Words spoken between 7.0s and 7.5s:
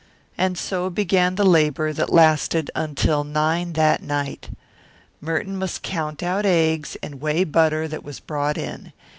and weigh